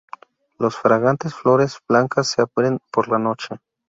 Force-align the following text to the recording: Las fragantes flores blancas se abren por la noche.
Las 0.57 0.75
fragantes 0.75 1.35
flores 1.35 1.77
blancas 1.87 2.25
se 2.29 2.41
abren 2.41 2.79
por 2.91 3.07
la 3.07 3.19
noche. 3.19 3.57